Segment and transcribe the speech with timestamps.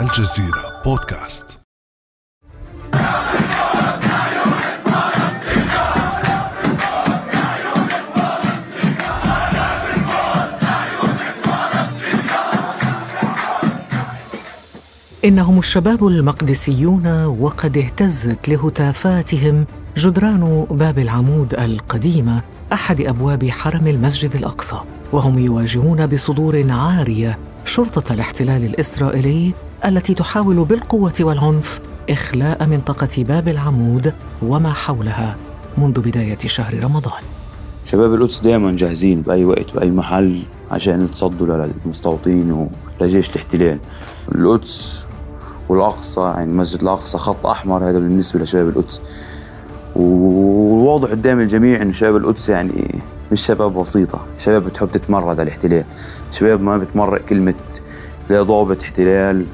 [0.00, 1.58] الجزيرة بودكاست.
[15.24, 22.42] إنهم الشباب المقدسيون وقد اهتزت لهتافاتهم جدران باب العمود القديمة
[22.72, 24.80] أحد أبواب حرم المسجد الأقصى
[25.12, 27.38] وهم يواجهون بصدور عارية
[27.68, 29.52] شرطة الاحتلال الإسرائيلي
[29.84, 31.80] التي تحاول بالقوة والعنف
[32.10, 35.36] إخلاء منطقة باب العمود وما حولها
[35.78, 37.22] منذ بداية شهر رمضان.
[37.84, 42.68] شباب القدس دائما جاهزين بأي وقت بأي محل عشان يتصدوا للمستوطنين
[43.00, 43.78] ولجيش الاحتلال.
[44.34, 45.06] القدس
[45.68, 49.00] والأقصى يعني المسجد الأقصى خط أحمر هذا بالنسبة لشباب القدس
[49.96, 53.00] وواضح قدام الجميع أن شباب القدس يعني
[53.32, 54.26] مش شباب بسيطة.
[54.38, 55.84] شباب بتحب تتمرد على الاحتلال.
[56.32, 57.54] شباب ما بتمرق كلمة
[58.30, 59.46] لا ضابط احتلال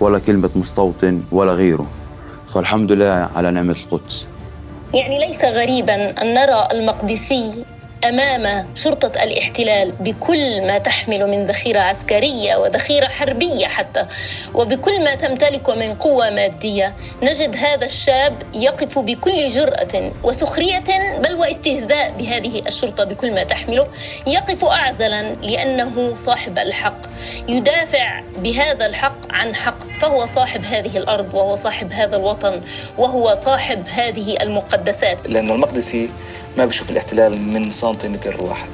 [0.00, 1.86] ولا كلمة مستوطن ولا غيره.
[2.48, 4.28] فالحمد لله على نعمة القدس.
[4.94, 7.64] يعني ليس غريبا أن نرى المقدسي
[8.04, 14.06] أمام شرطة الاحتلال بكل ما تحمل من ذخيرة عسكرية وذخيرة حربية حتى
[14.54, 22.14] وبكل ما تمتلك من قوة مادية نجد هذا الشاب يقف بكل جرأة وسخرية بل واستهزاء
[22.18, 23.86] بهذه الشرطة بكل ما تحمله.
[24.26, 27.00] يقف اعزلا لأنه صاحب الحق.
[27.48, 32.60] يدافع بهذا الحق عن حق فهو صاحب هذه الأرض وهو صاحب هذا الوطن
[32.98, 35.18] وهو صاحب هذه المقدسات.
[35.28, 36.10] لأنه المقدسي
[36.58, 38.68] ما بيشوف الاحتلال من سنتيمتر واحد.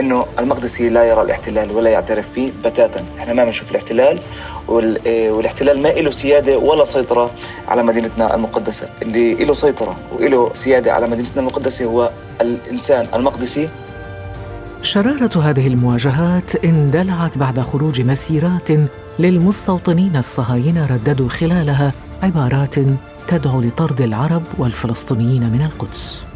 [0.00, 3.04] إنه المقدسي لا يرى الاحتلال ولا يعترف فيه بتاتا.
[3.18, 4.18] إحنا ما بنشوف الاحتلال
[5.06, 7.30] إيه، والاحتلال ما له سيادة ولا سيطرة
[7.68, 8.88] على مدينتنا المقدسة.
[9.02, 13.68] اللي له سيطرة وله سيادة على مدينتنا المقدسة هو الإنسان المقدسي.
[14.82, 18.68] شرارة هذه المواجهات اندلعت بعد خروج مسيرات
[19.18, 22.74] للمستوطنين الصهاينة رددوا خلالها عبارات
[23.28, 26.29] تدعو لطرد العرب والفلسطينيين من القدس.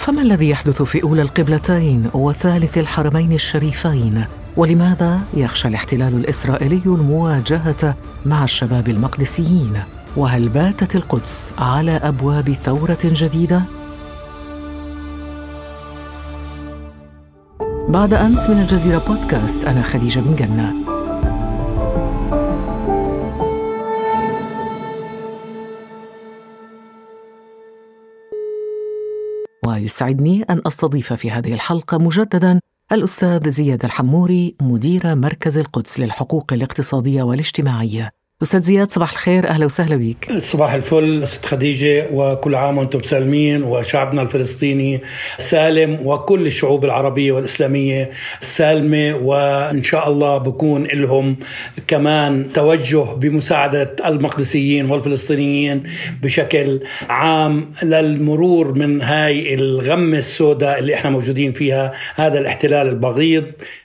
[0.00, 4.24] فما الذي يحدث في أولى القبلتين وثالث الحرمين الشريفين؟
[4.56, 7.94] ولماذا يخشى الاحتلال الإسرائيلي المواجهة
[8.26, 9.82] مع الشباب المقدسيين؟
[10.16, 13.62] وهل باتت القدس على أبواب ثورة جديدة؟
[17.88, 20.89] بعد أمس من الجزيرة بودكاست أنا خديجة بن جنة.
[29.90, 32.60] ويسعدني أن أستضيف في هذه الحلقة مجددا
[32.92, 38.19] الأستاذ زياد الحموري مدير مركز القدس للحقوق الاقتصادية والاجتماعية.
[38.42, 39.48] أستاذ زياد صباح الخير.
[39.48, 45.00] أهلا وسهلا بك صباح الفل ست خديجة وكل عام وأنتم سالمين وشعبنا الفلسطيني
[45.38, 51.36] سالم وكل الشعوب العربية والإسلامية سالمة وإن شاء الله بكون لهم
[51.86, 55.82] كمان توجه بمساعدة المقدسيين والفلسطينيين
[56.22, 63.44] بشكل عام للمرور من هاي الغمة السوداء اللي إحنا موجودين فيها هذا الاحتلال البغيض.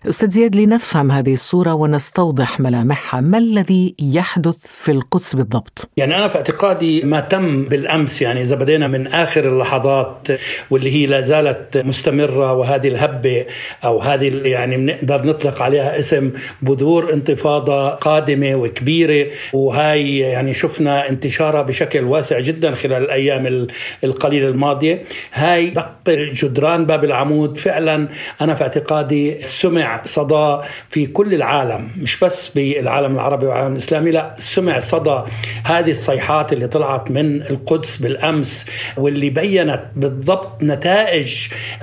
[0.10, 6.18] أستاذ زياد لنفهم هذه الصورة ونستوضح ملامحها ما الذي يحدث يحدث في القدس بالضبط؟ يعني
[6.18, 10.28] أنا في اعتقادي ما تم بالأمس يعني إذا بدينا من آخر اللحظات
[10.70, 13.46] واللي هي لا زالت مستمرة وهذه الهبة
[13.84, 19.28] أو هذه يعني بنقدر نطلق عليها اسم بذور انتفاضة قادمة وكبيرة.
[19.54, 23.68] وهاي يعني شفنا انتشارها بشكل واسع جدا خلال الأيام
[24.04, 25.04] القليلة الماضية.
[25.34, 27.58] هاي دق جدران باب العمود.
[27.58, 28.08] فعلا
[28.42, 30.58] أنا في اعتقادي سمع صدى
[30.90, 35.20] في كل العالم مش بس بالعالم العربي والعالم الإسلامي لا سمع صدى
[35.64, 38.66] هذه الصيحات اللي طلعت من القدس بالأمس
[38.98, 41.36] واللي بينت بالضبط نتائج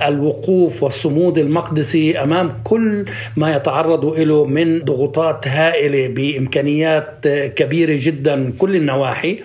[0.05, 3.05] الوقوف والصمود المقدسي أمام كل
[3.37, 9.39] ما يتعرض له من ضغوطات هائلة بإمكانيات كبيرة جدا من كل النواحي.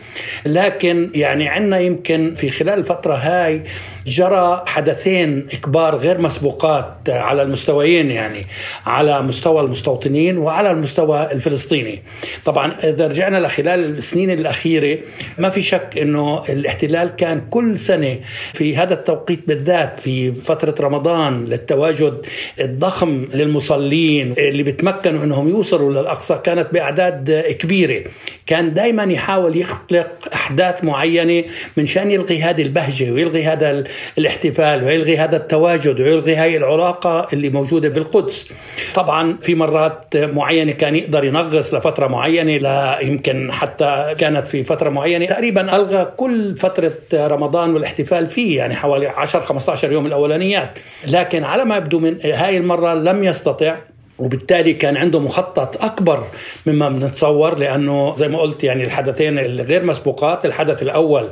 [0.46, 3.62] لكن يعني عندنا يمكن في خلال الفترة هاي
[4.06, 8.46] جرى حدثين كبار غير مسبوقات على المستويين يعني
[8.86, 12.02] على مستوى المستوطنين وعلى المستوى الفلسطيني.
[12.44, 14.98] طبعا واذا رجعنا لخلال السنين الأخيرة
[15.38, 18.18] ما في شك إنه الاحتلال كان كل سنة
[18.52, 22.26] في هذا التوقيت بالذات في فترة رمضان للتواجد
[22.60, 28.04] الضخم للمصلين اللي بتمكنوا إنهم يوصلوا للأقصى كانت بأعداد كبيرة.
[28.46, 31.44] كان دائما يحاول يخلق أحداث معينة
[31.76, 33.84] من شأن يلغي هذه البهجة ويلغي هذا
[34.18, 38.48] الاحتفال ويلغي هذا التواجد ويلغي هاي العلاقه اللي موجودة بالقدس.
[38.94, 42.58] طبعا في مرات معينة كان يقدر ينغص لفترة معينة
[43.02, 45.26] يمكن حتى كانت في فترة معينة.
[45.26, 50.78] تقريبا ألغى كل فترة رمضان والاحتفال فيه يعني حوالي 10 15 يوم الأولانيات.
[51.06, 53.76] لكن على ما يبدو من هاي المرة لم يستطع
[54.18, 56.26] وبالتالي كان عنده مخطط أكبر
[56.66, 61.30] مما بنتصور لأنه زي ما قلت يعني الحدثين الغير مسبوقات الحدث الأول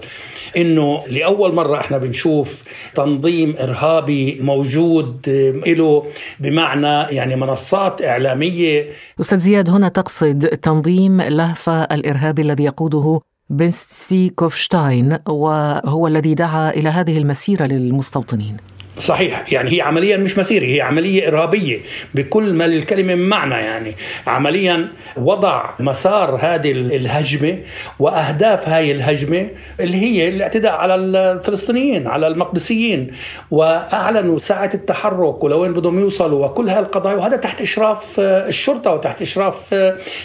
[0.57, 2.63] إنه لأول مرة إحنا بنشوف
[2.95, 5.29] تنظيم إرهابي موجود
[5.67, 6.07] له
[6.41, 8.87] بمعنى يعني منصات إعلامية.
[9.21, 16.89] أستاذ زياد هنا تقصد تنظيم لهفه الارهابي الذي يقوده بنستي كوفشتاين وهو الذي دعا إلى
[16.89, 18.57] هذه المسيرة للمستوطنين.
[18.99, 19.53] صحيح.
[19.53, 21.79] يعني هي عمليا مش مسيرة هي عملية إرهابية
[22.15, 23.95] بكل ما للكلمة من معنى يعني.
[24.27, 27.59] عمليا وضع مسار هذه الهجمة
[27.99, 29.49] وأهداف هذه الهجمة
[29.81, 33.13] اللي هي الاعتداء على الفلسطينيين على المقدسيين.
[33.51, 39.75] وأعلنوا ساعة التحرك ولوين بدهم يوصلوا وكل هالقضايا وهذا تحت إشراف الشرطة وتحت إشراف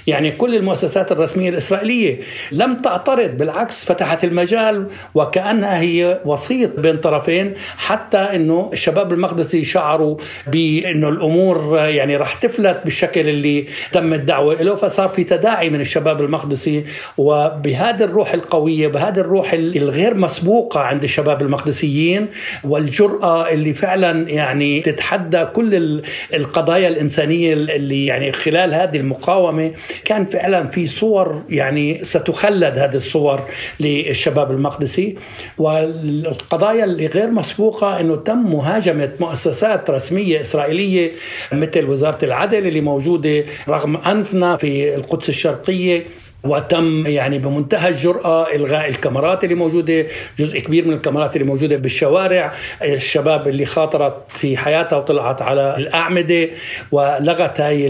[0.07, 2.19] يعني كل المؤسسات الرسمية الإسرائيلية.
[2.51, 10.18] لم تعترض بالعكس فتحت المجال وكأنها هي وسيط بين طرفين حتى أنه الشباب المقدسي شعروا
[10.48, 16.22] بأنه الأمور يعني راح تفلت بالشكل اللي تم الدعوة له فصار في تداعي من الشباب
[16.22, 16.86] المقدسي
[17.18, 22.28] وبهذه الروح القوية بهذه الروح الغير مسبوقة عند الشباب المقدسيين
[22.63, 26.02] والجرأة اللي فعلا يعني تتحدى كل
[26.34, 29.72] القضايا الإنسانية اللي يعني خلال هذه المقاومة
[30.06, 33.42] كان فعلا في صور يعني ستخلد هذه الصور
[33.80, 35.16] للشباب المقدسي
[35.58, 41.12] والقضايا اللي غير مسبوقة إنه تم مهاجمة مؤسسات رسمية إسرائيلية
[41.51, 46.06] مثل وزارة العدل اللي موجودة رغم أنفنا في القدس الشرقية.
[46.43, 50.05] وتم يعني بمنتهى الجرأة إلغاء الكاميرات اللي موجودة
[50.39, 52.53] جزء كبير من الكاميرات اللي موجودة بالشوارع.
[52.83, 56.49] الشباب اللي خاطرت في حياتها وطلعت على الأعمدة
[56.91, 57.88] ولغت هاي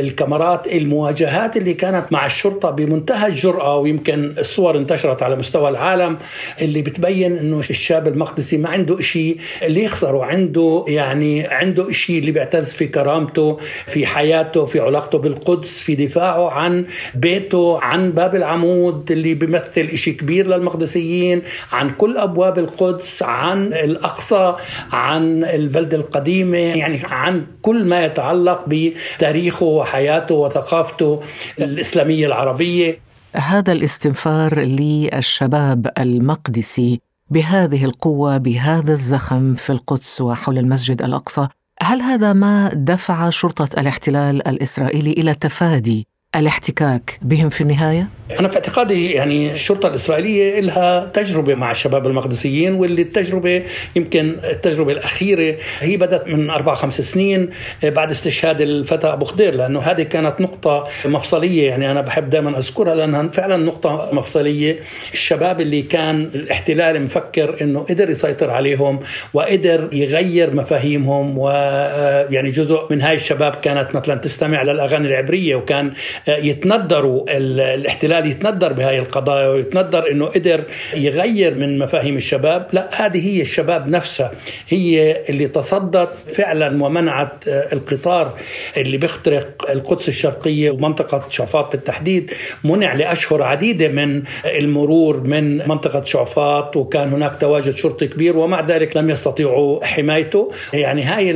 [0.00, 0.66] الكاميرات.
[0.66, 6.18] المواجهات اللي كانت مع الشرطة بمنتهى الجرأة ويمكن الصور انتشرت على مستوى العالم
[6.62, 12.30] اللي بتبين إنه الشاب المقدسي ما عنده شيء اللي يخسره عنده يعني عنده شيء اللي
[12.30, 19.12] بيعتز في كرامته في حياته في علاقته بالقدس في دفاعه عن بيته عن باب العمود
[19.12, 21.42] اللي بيمثل إشي كبير للمقدسيين
[21.72, 24.56] عن كل أبواب القدس عن الأقصى
[24.92, 31.20] عن البلدة القديمة يعني عن كل ما يتعلق بتاريخه وحياته وثقافته
[31.58, 33.00] الإسلامية العربية.
[33.34, 37.00] هذا الاستنفار للشباب المقدسي
[37.30, 41.48] بهذه القوة بهذا الزخم في القدس وحول المسجد الأقصى.
[41.82, 48.08] هل هذا ما دفع شرطة الاحتلال الإسرائيلي إلى تفادي الاحتكاك بهم في النهاية؟
[48.40, 53.62] أنا في اعتقادي يعني الشرطة الإسرائيلية لها تجربة مع الشباب المقدسيين واللي التجربة
[53.96, 57.50] يمكن التجربة الأخيرة هي بدأت من أربع خمس سنين
[57.82, 62.94] بعد استشهاد الفتى أبو خضير لأنه هذه كانت نقطة مفصلية يعني أنا بحب دائما أذكرها
[62.94, 64.80] لأنها فعلا نقطة مفصلية
[65.12, 69.00] الشباب اللي كان الاحتلال مفكر إنه قدر يسيطر عليهم
[69.34, 75.92] وقدر يغير مفاهيمهم ويعني جزء من هاي الشباب كانت مثلا تستمع للأغاني العبرية وكان
[76.28, 82.66] يتندروا الاحتلال يتندر بهاي القضايا ويتندر إنه قدر يغير من مفاهيم الشباب.
[82.72, 84.32] لا هذه هي الشباب نفسها.
[84.68, 88.38] هي اللي تصدت فعلا ومنعت القطار
[88.76, 92.30] اللي بيخترق القدس الشرقية ومنطقة شعفاط بالتحديد
[92.64, 98.96] منع لأشهر عديدة من المرور من منطقة شعفاط وكان هناك تواجد شرطي كبير ومع ذلك
[98.96, 100.52] لم يستطيعوا حمايته.
[100.72, 101.32] يعني هاي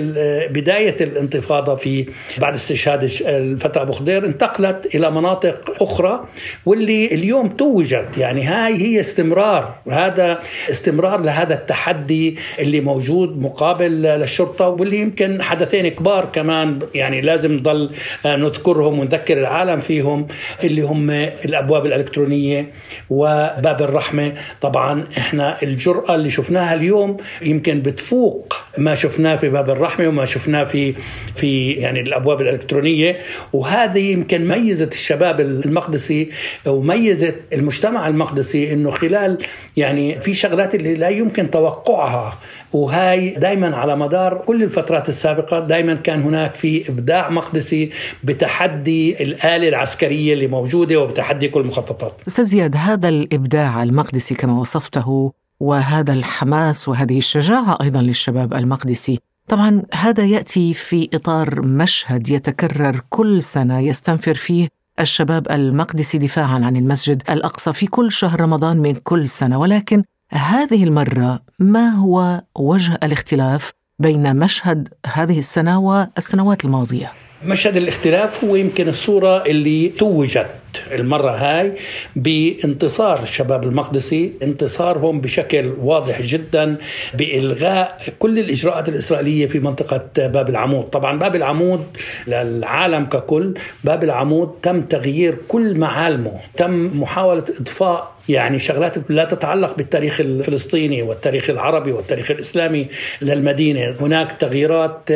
[0.48, 2.06] بداية الانتفاضة في
[2.38, 6.24] بعد استشهاد الفتى أبو خضير انتقلت إلى مناطق أخرى
[6.66, 8.18] واللي اليوم توجت.
[8.18, 9.74] يعني هاي هي استمرار.
[9.90, 16.78] هذا استمرار لهذا التحدي اللي موجود مقابل للشرطة واللي يمكن حدثين كبار كمان.
[16.94, 17.90] يعني لازم نضل
[18.26, 20.26] نذكرهم ونذكر العالم فيهم
[20.64, 22.70] اللي هم الأبواب الإلكترونية
[23.10, 24.32] وباب الرحمة.
[24.60, 30.64] طبعا إحنا الجرأة اللي شفناها اليوم يمكن بتفوق ما شفناه في باب الرحمة وما شفناه
[30.64, 30.94] في
[31.34, 33.18] في يعني الأبواب الإلكترونية.
[33.52, 36.30] وهذه يمكن ميزت الشباب المقدسي
[36.66, 39.38] وميزت المجتمع المقدسي إنه خلال
[39.76, 42.38] يعني في شغلات اللي لا يمكن توقعها
[42.72, 47.90] وهاي دائما على مدار كل الفترات السابقة دائما كان هناك في إبداع مقدسي
[48.24, 52.12] بتحدي الآلة العسكرية اللي موجودة وبتحدي كل المخططات.
[52.28, 59.82] أستاذ زياد هذا الإبداع المقدسي كما وصفته وهذا الحماس وهذه الشجاعة أيضا للشباب المقدسي طبعا
[59.94, 64.68] هذا يأتي في إطار مشهد يتكرر كل سنة يستنفر فيه
[65.00, 70.84] الشباب المقدسي دفاعا عن المسجد الأقصى في كل شهر رمضان من كل سنة ولكن هذه
[70.84, 78.88] المرة ما هو وجه الاختلاف بين مشهد هذه السنة والسنوات الماضية؟ مشهد الاختلاف هو يمكن
[78.88, 80.46] الصورة اللي توجت
[80.92, 81.72] المرة هاي
[82.16, 86.76] بانتصار الشباب المقدسي انتصارهم بشكل واضح جدا
[87.14, 90.84] بإلغاء كل الإجراءات الإسرائيلية في منطقة باب العمود.
[90.84, 91.86] طبعا باب العمود
[92.26, 99.76] للعالم ككل باب العمود تم تغيير كل معالمه تم محاولة إضفاء يعني شغلات لا تتعلق
[99.76, 102.86] بالتاريخ الفلسطيني والتاريخ العربي والتاريخ الإسلامي
[103.22, 105.08] للمدينة، هناك تغييرات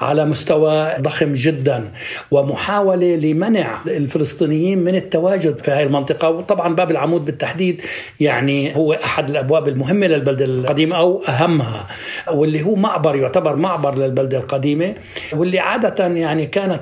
[0.00, 1.84] على مستوى ضخم جدا
[2.30, 7.82] ومحاولة لمنع الفلسطينيين من التواجد في هذه المنطقة، وطبعا باب العمود بالتحديد
[8.20, 11.86] يعني هو أحد الأبواب المهمة للبلده القديمه أو أهمها
[12.32, 14.94] واللي هو معبر يعتبر معبر للبلده القديمة
[15.32, 16.80] واللي عادة يعني كانت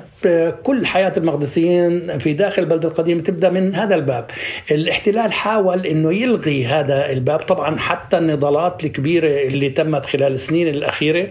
[0.63, 4.25] كل حياة المقدسيين في داخل البلده القديمه تبدأ من هذا الباب.
[4.71, 7.39] الاحتلال حاول حاول إنه يلغي هذا الباب.
[7.39, 11.27] طبعا حتى النضالات الكبيرة اللي تمت خلال السنين الأخيرة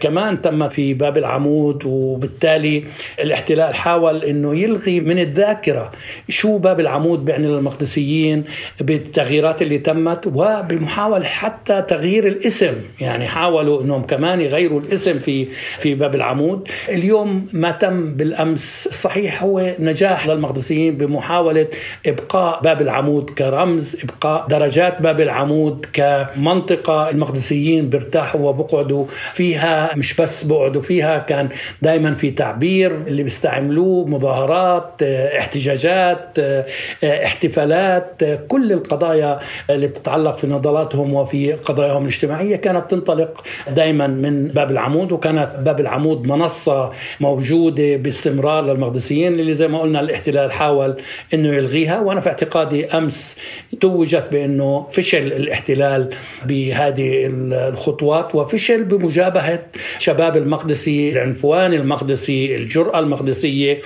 [0.00, 2.84] كمان تمت في باب العمود وبالتالي
[3.20, 5.92] الاحتلال حاول إنه يلغي من الذاكرة
[6.28, 8.44] شو باب العمود بيعني للمقدسيين
[8.80, 12.74] بالتغييرات اللي تمت وبمحاولة حتى تغيير الاسم.
[13.00, 15.46] يعني حاولوا إنهم كمان يغيروا الاسم في
[15.78, 16.68] في باب العمود.
[16.88, 21.66] اليوم ما تم بالأمس صحيح هو نجاح للمقدسيين بمحاولة
[22.06, 30.14] إبقاء باب العمود كرمز رمز إبقاء درجات باب العمود كمنطقة المقدسيين بيرتاحوا وبقعدوا فيها مش
[30.14, 31.48] بس بقعدوا فيها كان
[31.82, 36.38] دائما في تعبير اللي بيستعملوه مظاهرات احتجاجات
[37.04, 39.38] احتفالات كل القضايا
[39.70, 45.80] اللي بتتعلق في نضالاتهم وفي قضاياهم الاجتماعية كانت تنطلق دائما من باب العمود وكانت باب
[45.80, 50.94] العمود منصة موجودة باستمرار للمقدسيين اللي زي ما قلنا الاحتلال حاول
[51.34, 52.00] إنه يلغيها.
[52.00, 53.36] وأنا في اعتقادي أمس
[53.80, 56.10] توجت بأنه فشل الاحتلال
[56.46, 59.66] بهذه الخطوات وفشل بمجابهة
[59.98, 63.80] شباب المقدسي العنفوان المقدسي الجرأة المقدسية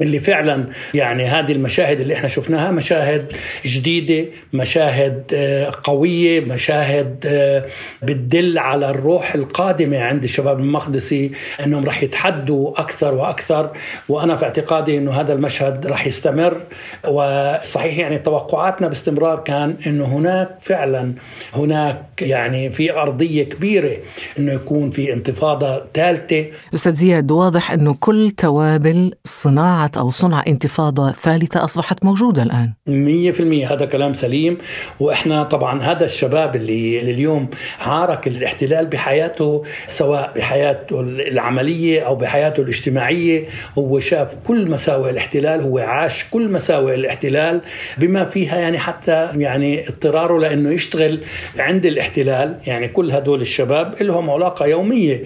[0.00, 3.32] اللي فعلا يعني هذه المشاهد اللي إحنا شفناها مشاهد
[3.66, 7.64] جديدة مشاهد آه، قوية مشاهد آه،
[8.02, 11.30] بتدل على الروح القادمة عند الشباب المقدسي
[11.64, 13.70] إنهم راح يتحدوا أكثر وأكثر.
[14.08, 16.60] وأنا في اعتقادي إنه هذا المشهد راح يستمر.
[17.08, 21.14] وصحيح يعني توقعاتنا باستمرار كان إنه هناك فعلا
[21.54, 23.96] هناك يعني في أرضية كبيرة
[24.38, 26.46] إنه يكون في انتفاضة ثالثة.
[26.74, 32.72] أستاذ زياد واضح إنه كل توابل صناعة أو صنع انتفاضة ثالثة أصبحت موجودة الآن.
[32.88, 34.58] 100% هذا كلام سليم.
[35.00, 37.48] وإحنا طبعا هذا الشباب اللي, اليوم
[37.80, 43.46] عارك الاحتلال بحياته سواء بحياته العملية أو بحياته الاجتماعية
[43.78, 47.60] هو شاف كل مساوئ الاحتلال هو عاش كل مساوئ الاحتلال
[47.98, 51.20] بما فيها يعني حتى يعني اضطراره لأنه يشتغل
[51.58, 52.58] عند الاحتلال.
[52.66, 55.24] يعني كل هدول الشباب لهم علاقة يومية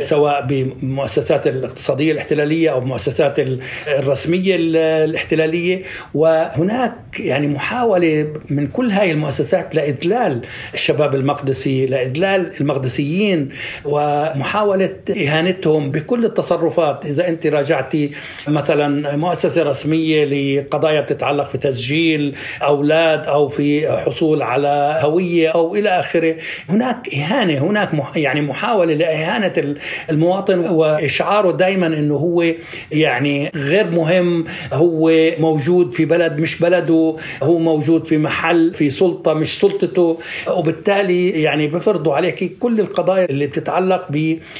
[0.00, 3.38] سواء بمؤسسات الاقتصادية الاحتلالية أو بمؤسسات
[3.86, 5.82] الرسمية الاحتلالية
[6.14, 10.40] وهناك يعني محاولة من كل هاي المؤسسات لاذلال
[10.74, 13.48] الشباب المقدسي لاذلال المقدسيين
[13.84, 17.06] ومحاولة إهانتهم بكل التصرفات.
[17.06, 18.10] إذا أنت راجعتي
[18.48, 25.88] مثلا مؤسسة رسمية لقضايا بتتعلق في تسجيل أولاد أو في حصول على هوية أو إلى
[25.88, 26.36] آخره
[26.68, 29.76] هناك إهانة هناك يعني محاولة لإهانة
[30.10, 32.44] المواطن وإشعاره دائما إنه هو
[32.92, 39.34] يعني غير مهم هو موجود في بلد مش بلده هو موجود في محل في سلطة
[39.34, 40.18] مش سلطته.
[40.50, 44.08] وبالتالي يعني بفرضوا عليك كل القضايا اللي بتتعلق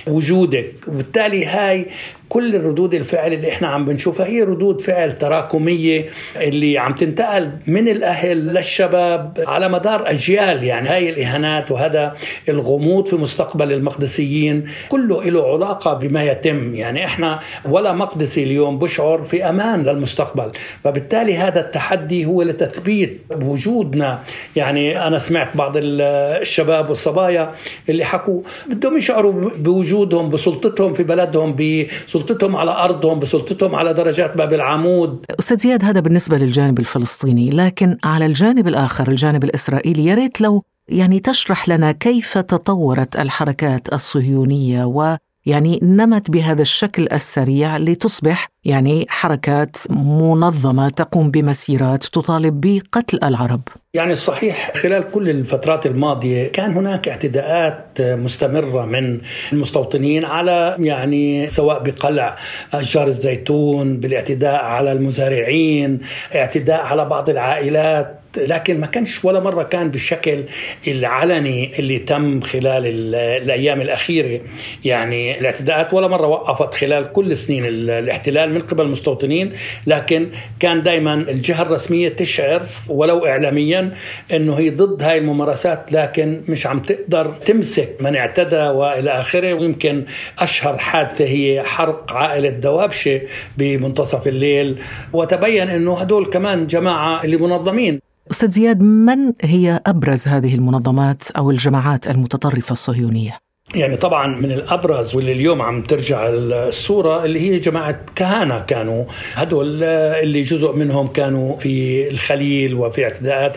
[0.06, 0.72] بوجودك.
[0.88, 1.86] وبالتالي هاي
[2.28, 7.88] كل الردود الفعل اللي إحنا عم بنشوفها هي ردود فعل تراكمية اللي عم تنتقل من
[7.88, 10.64] الأهل للشباب على مدار أجيال.
[10.64, 12.14] يعني هاي الإهانات وهذا
[12.49, 16.75] الغموض في مستقبل المقدسيين كله له علاقة بما يتم.
[16.75, 20.50] يعني إحنا ولا مقدسي اليوم بشعر في أمان للمستقبل.
[20.85, 24.23] فبالتالي هذا التحدي هو لتثبيت وجودنا.
[24.56, 27.52] يعني أنا سمعت بعض الشباب والصبايا
[27.88, 32.15] اللي حكوا بدهم يشعروا بوجودهم بسلطتهم في بلدهم بسلطتهم
[32.56, 35.25] على أرضهم بسلطتهم على درجات باب العمود.
[35.38, 40.62] أستاذ زياد هذا بالنسبة للجانب الفلسطيني لكن على الجانب الآخر الجانب الإسرائيلي يا ريت لو
[40.88, 49.06] يعني تشرح لنا كيف تطورت الحركات الصهيونية و يعني نمت بهذا الشكل السريع لتصبح يعني
[49.08, 53.60] حركات منظمة تقوم بمسيرات تطالب بقتل العرب.
[53.94, 59.20] يعني صحيح خلال كل الفترات الماضية كان هناك اعتداءات مستمرة من
[59.52, 62.36] المستوطنين على يعني سواء بقلع
[62.72, 66.00] أشجار الزيتون، بالاعتداء على المزارعين،
[66.34, 70.45] اعتداء على بعض العائلات لكن ما كانش ولا مرة كان بالشكل
[70.87, 74.40] العلني اللي تم خلال الأيام الأخيرة.
[74.85, 79.52] يعني الاعتداءات ولا مرة وقفت خلال كل سنين الاحتلال من قبل المستوطنين
[79.87, 80.28] لكن
[80.61, 83.93] كان دائما الجهة الرسمية تشعر ولو اعلاميا
[84.33, 89.52] إنه هي ضد هاي الممارسات لكن مش عم تقدر تمسك من اعتدى وإلى آخره.
[89.55, 90.05] ويمكن
[90.38, 93.21] أشهر حادثة هي حرق عائلة دوابشة
[93.59, 94.78] بمنتصف الليل.
[95.12, 98.00] وتبين إنه هدول كمان جماعة اللي منظمين.
[98.30, 103.45] أستاذ زياد من هي أبرز هذه المنظمات أو الجماعات المتطرفة الصهيونية؟
[103.76, 109.04] يعني طبعا من الأبرز واللي اليوم عم ترجع الصورة اللي هي جماعة كهنه كانوا.
[109.35, 113.56] هدول اللي جزء منهم كانوا في الخليل وفي اعتداءات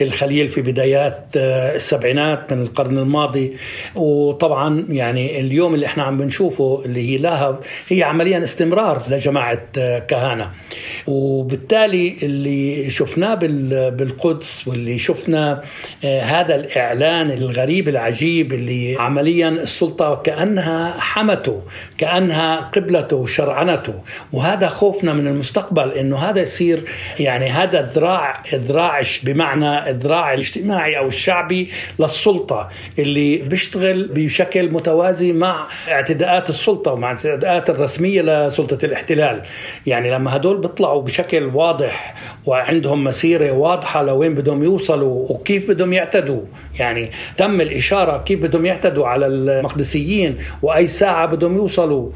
[0.00, 3.52] الخليل في بدايات السبعينات من القرن الماضي.
[3.94, 9.60] وطبعا يعني اليوم اللي إحنا عم بنشوفه اللي هي لاهب هي عمليا استمرار لجماعة
[9.98, 10.50] كهنه
[11.06, 13.34] وبالتالي اللي شفناه
[13.90, 15.62] بالقدس واللي شفنا
[16.04, 21.62] هذا الإعلان الغريب العجيب اللي عمليا السلطة كأنها حمته
[21.98, 23.94] كأنها قبلته وشرعنته
[24.32, 26.84] وهذا خوفنا من المستقبل أنه هذا يصير
[27.18, 35.66] يعني هذا ذراع ذراعش بمعنى الذراع الاجتماعي أو الشعبي للسلطة اللي بيشتغل بشكل متوازي مع
[35.88, 39.42] اعتداءات السلطة ومع الاعتداءات الرسمية لسلطة الاحتلال.
[39.86, 42.14] يعني لما هدول بيطلعوا بشكل واضح
[42.46, 46.40] وعندهم مسيرة واضحة لوين بدهم يوصلوا وكيف بدهم يعتدوا
[46.78, 52.10] يعني تم الإشارة كيف بدهم يعتدوا على المقدسيين وأي ساعة بدهم يوصلوا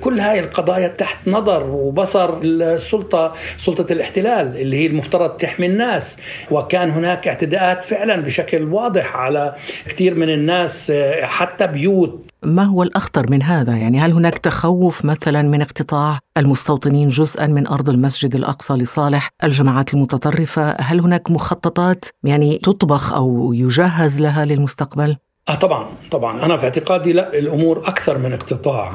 [0.00, 6.16] كل هاي القضايا تحت نظر وبصر السلطة سلطة الاحتلال اللي هي المفترض تحمي الناس
[6.50, 9.54] وكان هناك اعتداءات فعلا بشكل واضح على
[9.88, 10.92] كثير من الناس
[11.22, 17.08] حتى بيوت ما هو الأخطر من هذا؟ يعني هل هناك تخوف مثلا من اقتطاع المستوطنين
[17.08, 24.20] جزءا من أرض المسجد الأقصى لصالح الجماعات المتطرفة؟ هل هناك مخططات يعني تطبخ أو يجهز
[24.20, 25.16] لها للمستقبل؟
[25.48, 26.44] آه طبعا طبعا.
[26.44, 28.92] أنا في اعتقادي لا الأمور أكثر من اقتطاع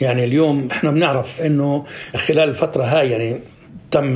[0.00, 1.84] يعني اليوم إحنا بنعرف إنه
[2.16, 3.40] خلال الفترة هاي يعني
[3.90, 4.14] تم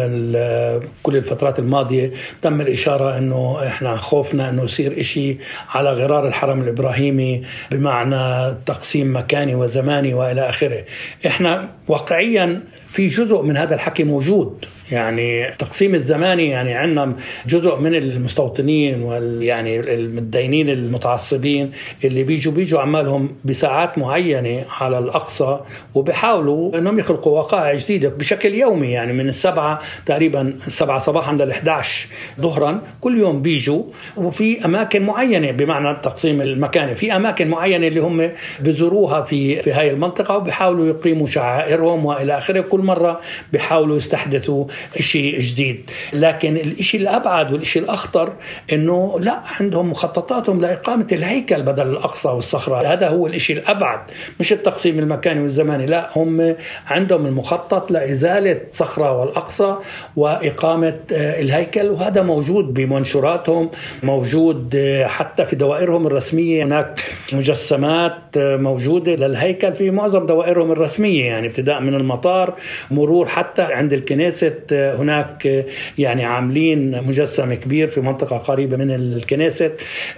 [1.02, 2.12] كل الفترات الماضية
[2.42, 5.38] تم الإشارة أنه إحنا خوفنا أنه يصير إشي
[5.70, 10.84] على غرار الحرم الإبراهيمي بمعنى تقسيم مكاني وزماني وإلى آخره.
[11.26, 14.64] إحنا واقعيا في جزء من هذا الحكي موجود.
[14.92, 17.12] يعني التقسيم الزماني يعني عندنا
[17.46, 21.70] جزء من المستوطنين وال يعني المتدينين المتعصبين
[22.04, 25.60] اللي بيجوا بيجوا عمالهم بساعات معينة على الأقصى
[25.94, 32.08] وبيحاولوا إنهم يخلقوا وقائع جديدة بشكل يومي يعني من السبعة تقريبا السبعه صباحا لل 11
[32.40, 33.82] ظهرا كل يوم بيجوا.
[34.16, 39.90] وفي أماكن معينة بمعنى التقسيم المكاني في أماكن معينة اللي هم بزوروها في في هاي
[39.90, 42.60] المنطقة وبيحاولوا يقيموا شعائرهم وإلى آخره.
[42.60, 43.20] كل مرة
[43.52, 44.64] بيحاولوا يستحدثوا
[45.00, 45.90] شيء جديد.
[46.12, 48.32] لكن الشيء الأبعد والشيء الأخطر
[48.72, 52.92] أنه لا عندهم مخططاتهم لإقامة الهيكل بدل الأقصى والصخرة.
[52.92, 54.00] هذا هو الشيء الأبعد
[54.40, 59.76] مش التقسيم المكاني والزماني لا هم عندهم المخطط لإزالة صخرة والأقصى
[60.16, 63.70] وإقامة الهيكل وهذا موجود بمنشوراتهم
[64.02, 66.64] موجود حتى في دوائرهم الرسمية.
[66.64, 67.00] هناك
[67.32, 72.54] مجسمات موجودة للهيكل في معظم دوائرهم الرسمية يعني ابتداء من المطار
[72.90, 75.66] مرور حتى عند الكنيسة هناك
[75.98, 79.72] يعني عاملين مجسم كبير في منطقة قريبة من الكنيسة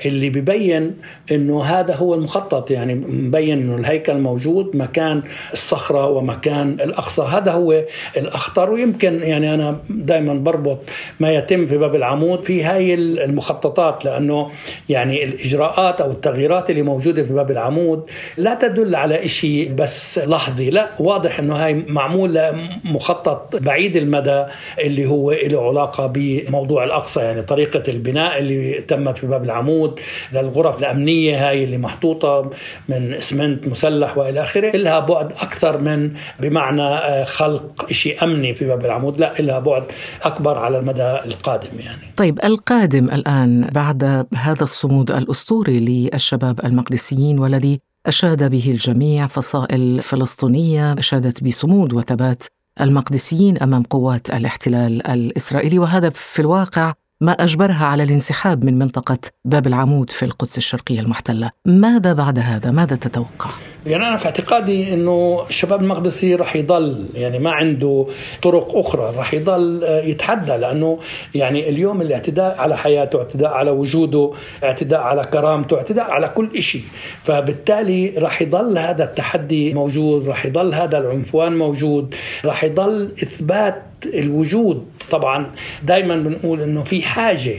[0.04, 0.96] اللي ببين
[1.32, 7.22] إنه هذا هو المخطط يعني مبين إنه الهيكل موجود مكان الصخرة ومكان الأقصى.
[7.22, 7.84] هذا هو
[8.16, 8.70] الأخطر.
[8.70, 10.78] ويمكن يعني أنا دائما بربط
[11.20, 14.50] ما يتم في باب العمود في هاي المخططات لأنه
[14.88, 20.70] يعني الإجراءات أو التغييرات اللي موجودة في باب العمود لا تدل على شيء بس لحظي.
[20.70, 22.40] لا واضح إنه هاي معمول
[22.84, 24.39] مخطط بعيد المدى.
[24.78, 30.00] اللي هو له علاقة بموضوع الأقصى يعني طريقة البناء اللي تمت في باب العمود
[30.32, 32.50] للغرف الأمنية هاي اللي محطوطة
[32.88, 38.64] من اسمنت مسلح وإلى آخره لها بعد أكثر من بمعنى آه، خلق شيء أمني في
[38.64, 39.84] باب العمود لا لها بعد
[40.22, 42.12] أكبر على المدى القادم يعني.
[42.16, 50.92] طيب القادم الآن بعد هذا الصمود الأسطوري للشباب المقدسيين والذي أشاد به الجميع فصائل فلسطينية
[50.92, 52.44] أشادت بصمود وثبات
[52.80, 59.66] المقدسيين أمام قوات الاحتلال الإسرائيلي وهذا في الواقع ما أجبرها على الانسحاب من منطقة باب
[59.66, 63.50] العمود في القدس الشرقية المحتلة، ماذا بعد هذا؟ ماذا تتوقع؟
[63.86, 68.06] يعني أنا في اعتقادي إنه الشباب المقدسي رح يضل يعني ما عنده
[68.42, 70.98] طرق أخرى رح يضل يتحدى لأنه
[71.34, 74.32] يعني اليوم الاعتداء على حياته اعتداء على وجوده
[74.64, 76.82] اعتداء على كرامته اعتداء على كل شيء
[77.24, 82.14] فبالتالي رح يضل هذا التحدي موجود رح يضل هذا العنفوان موجود
[82.44, 84.86] رح يضل إثبات الوجود.
[85.10, 85.50] طبعا
[85.82, 87.54] دائما بنقول إنه في حاجة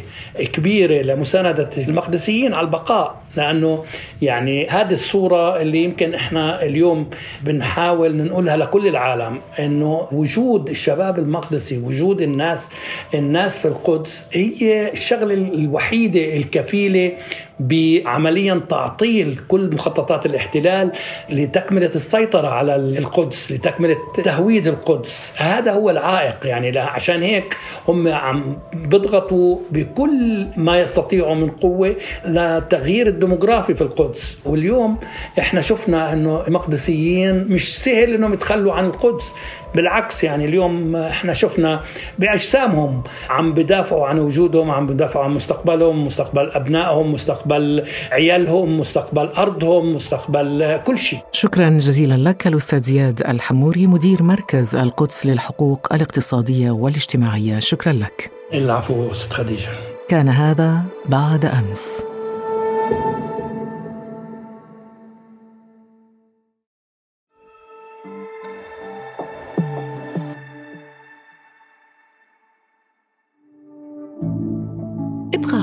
[0.53, 3.83] كبيرة لمساندة المقدسيين على البقاء لأنه
[4.21, 7.09] يعني هذه الصورة اللي يمكن إحنا اليوم
[7.43, 12.69] بنحاول ننقلها لكل العالم إنه وجود الشباب المقدسي وجود الناس
[13.13, 17.11] الناس في القدس هي الشغلة الوحيدة الكفيلة
[17.61, 20.91] بعمليا تعطيل كل مخططات الاحتلال
[21.29, 25.33] لتكملة السيطرة على القدس لتكملة تهويد القدس.
[25.37, 31.95] هذا هو العائق يعني عشان هيك هم عم بيضغطوا بكل ما يستطيعوا من قوة
[32.25, 34.37] لتغيير الديموغرافي في القدس.
[34.45, 34.97] واليوم
[35.39, 39.33] إحنا شفنا إنه المقدسيين مش سهل إنهم يتخلوا عن القدس.
[39.75, 41.79] بالعكس يعني اليوم إحنا شفنا
[42.19, 49.95] بأجسامهم عم بدافعوا عن وجودهم عم بدافعوا عن مستقبلهم مستقبل أبنائهم مستقبل عيالهم مستقبل أرضهم
[49.95, 51.19] مستقبل كل شيء.
[51.31, 57.59] شكرا جزيلا لك الأستاذ زياد الحموري مدير مركز القدس للحقوق الاقتصادية والاجتماعية.
[57.59, 58.31] شكرا لك.
[58.53, 59.69] العفو ست خديجة.
[60.07, 62.10] كان هذا بعد أمس.